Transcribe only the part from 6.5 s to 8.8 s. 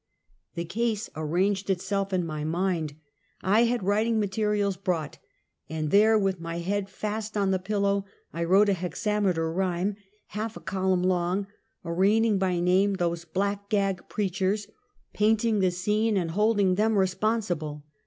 head fast on the pillow, I wrote a